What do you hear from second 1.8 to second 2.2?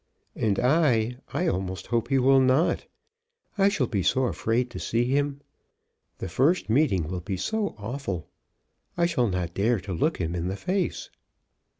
hope he